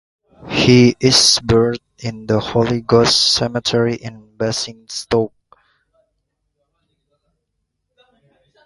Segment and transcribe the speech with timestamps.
[0.49, 5.31] He is buried in The Holy Ghost Cemetery in Basingstoke.